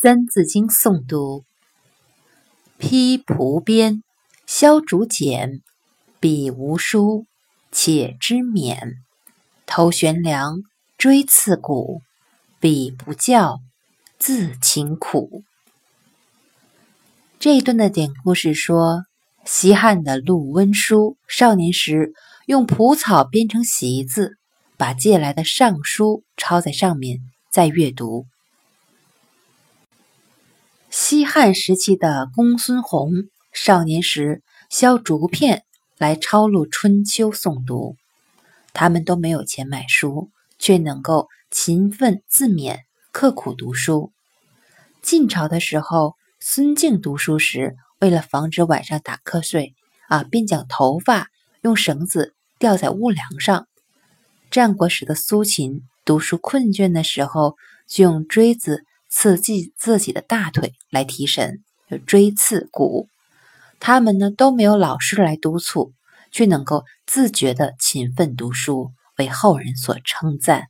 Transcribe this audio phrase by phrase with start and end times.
[0.00, 1.42] 三字经》诵读：
[2.78, 4.04] 披蒲鞭，
[4.46, 5.60] 削竹简，
[6.20, 7.26] 笔无书，
[7.72, 8.78] 且知勉。
[9.66, 10.62] 头悬梁，
[10.96, 12.00] 锥刺股，
[12.60, 13.58] 彼不教，
[14.20, 15.42] 自勤苦。
[17.40, 19.02] 这一段的典故是说，
[19.44, 22.12] 西汉的陆温书少年时
[22.46, 24.36] 用蒲草编成席子，
[24.76, 27.18] 把借来的尚书抄在上面，
[27.50, 28.26] 再阅读。
[31.10, 33.10] 西汉时期的公孙弘
[33.50, 35.64] 少年时削竹片
[35.96, 37.96] 来抄录《春秋》诵读，
[38.74, 44.12] 他们都没有钱买书，却能够勤奋自勉、刻苦读书。
[45.00, 49.74] 晋朝的时候，孙敬读书时，为了防止晚上打瞌睡，
[50.08, 51.28] 啊，便将头发
[51.62, 53.66] 用绳子吊在屋梁上。
[54.50, 57.56] 战国时的苏秦读书困倦的时候，
[57.86, 58.84] 就用锥子。
[59.08, 61.62] 刺激自己的大腿来提神，
[62.06, 63.08] 锥刺骨。
[63.80, 65.92] 他们呢都没有老师来督促，
[66.30, 70.68] 却能够自觉的勤奋读书，为后人所称赞。